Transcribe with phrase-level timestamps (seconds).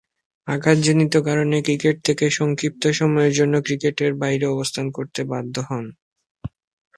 [0.47, 5.85] আঘাতজনিত কারণে ক্রিকেট থেকে সংক্ষিপ্ত সময়ের জন্য ক্রিকেটের বাইরে অবস্থান করতে বাধ্য হন।